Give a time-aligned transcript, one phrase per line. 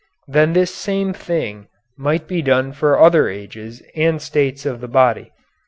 [0.27, 5.29] Then this same thing might be done for other ages and states of the body.